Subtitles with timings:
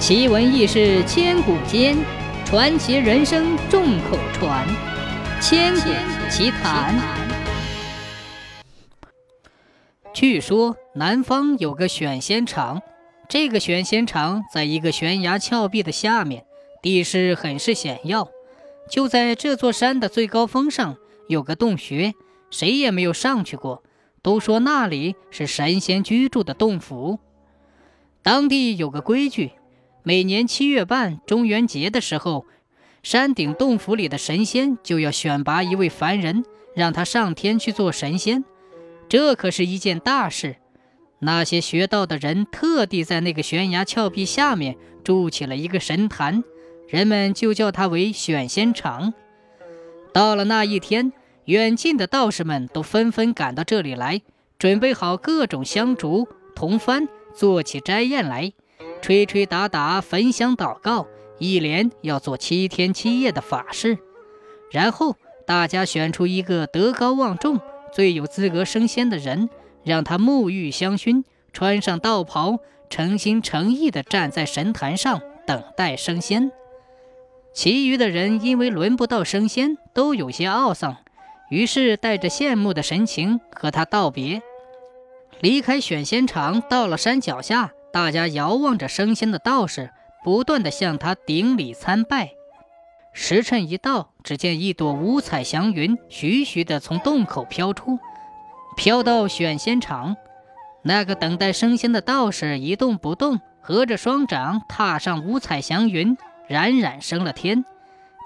[0.00, 1.94] 奇闻异事千古间，
[2.46, 4.66] 传奇人生众口传。
[5.42, 5.90] 千古
[6.30, 6.98] 奇谈。
[10.14, 12.80] 据说南方有个选仙场，
[13.28, 16.46] 这个选仙场在一个悬崖峭壁的下面，
[16.80, 18.26] 地势很是险要。
[18.88, 20.96] 就在这座山的最高峰上，
[21.28, 22.14] 有个洞穴，
[22.50, 23.82] 谁也没有上去过，
[24.22, 27.18] 都说那里是神仙居住的洞府。
[28.22, 29.50] 当地有个规矩。
[30.02, 32.46] 每年七月半中元节的时候，
[33.02, 38.44] 山顶洞府里的神仙就要选拔一位凡人，让他上天去做神仙。
[39.08, 40.56] 这可是一件大事。
[41.18, 46.42] 那些学道的人特地在那个悬崖峭壁下面筑起了一个神坛，
[46.88, 49.12] 人们就叫它为选仙场。
[50.14, 51.12] 到了那一天，
[51.44, 54.22] 远近的道士们都纷纷赶到这里来，
[54.58, 58.54] 准备好各种香烛、铜幡，做起斋宴来。
[59.00, 61.06] 吹吹打打，焚香祷告，
[61.38, 63.98] 一连要做七天七夜的法事。
[64.70, 65.16] 然后
[65.46, 67.60] 大家选出一个德高望重、
[67.92, 69.48] 最有资格升仙的人，
[69.82, 76.52] 让他沐浴香薰，穿上道袍，诚心诚意地站在神坛上等待升仙。
[77.52, 80.98] 其余的人因为轮不到升仙，都有些懊丧，
[81.50, 84.40] 于是带着羡慕的神情和他道别，
[85.40, 87.72] 离开选仙场，到了山脚下。
[87.92, 89.90] 大家遥望着升仙的道士，
[90.22, 92.32] 不断地向他顶礼参拜。
[93.12, 97.98] 时辰一到，只见一朵五彩祥云徐徐地从洞口飘出，
[98.76, 100.16] 飘到选仙场。
[100.82, 106.16] 那个等待升仙的道士一动不动，合着双掌踏上五彩祥云，
[106.46, 107.64] 冉冉升了天。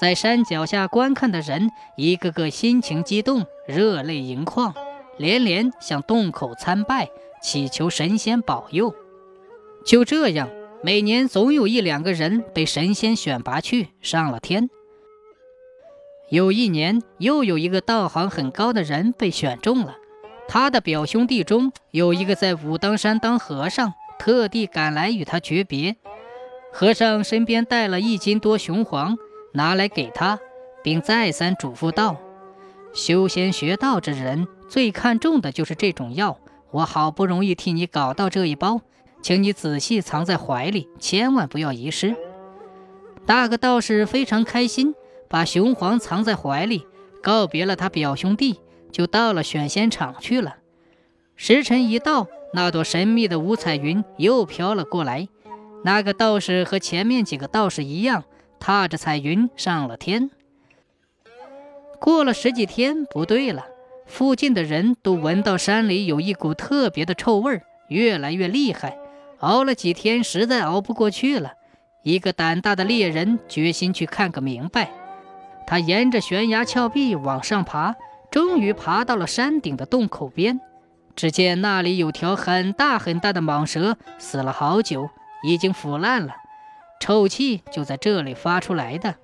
[0.00, 4.74] 在山脚下观看的人，一个个心情激动，热泪盈眶，
[5.16, 7.08] 连连向洞口参拜，
[7.40, 8.92] 祈求神仙保佑。
[9.84, 10.48] 就这样，
[10.82, 14.70] 每年总有一两个人被神仙选拔去上了天。
[16.30, 19.96] 有一年，又有一个道行很高的人被选中了。
[20.48, 25.96] 他的表兄弟中有一个在武当山当和尚，特地赶来与他诀别。
[26.72, 29.16] 和尚身边带了一斤多雄黄，
[29.52, 30.38] 拿来给他，
[30.82, 32.16] 并再三嘱咐道
[32.94, 36.38] ：“修仙学道之人最看重的就是这种药。
[36.70, 38.80] 我好不容易替你搞到这一包。”
[39.22, 42.14] 请你仔细藏在怀里，千万不要遗失。
[43.24, 44.94] 那个道士非常开心，
[45.28, 46.86] 把雄黄藏在怀里，
[47.22, 50.56] 告别了他表兄弟，就到了选仙场去了。
[51.36, 55.28] 时辰一到，那朵神秘的五彩云又飘了过来。
[55.84, 58.24] 那个道士和前面几个道士一样，
[58.58, 60.30] 踏着彩云上了天。
[62.00, 63.66] 过了十几天，不对了，
[64.06, 68.98] 附近的人都闻到山里有一股特别的臭味儿，越来越厉害。
[69.42, 71.54] 熬了几天，实在熬不过去了。
[72.04, 74.90] 一个胆大的猎人决心去看个明白。
[75.66, 77.94] 他沿着悬崖峭壁往上爬，
[78.30, 80.60] 终于爬到了山顶的洞口边。
[81.16, 85.10] 只见那里有条很大很大的蟒蛇，死了好久，
[85.44, 86.34] 已经腐烂了，
[87.00, 89.16] 臭气就在这里发出来的。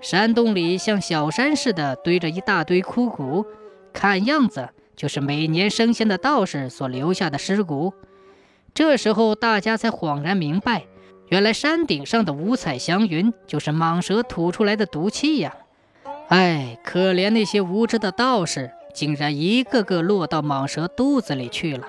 [0.00, 3.44] 山洞里像小山似的堆着一大堆枯骨，
[3.92, 7.92] 看样子就是每年升仙的道士所留下的尸骨。
[8.76, 10.84] 这时候，大家才恍然明白，
[11.28, 15.56] 原来山顶上的五彩祥云就是蟒蛇吐出来的毒气呀！
[16.28, 21.88] 哎，可怜那些无知的道士，竟然一个个落到蟒蛇肚子里去了。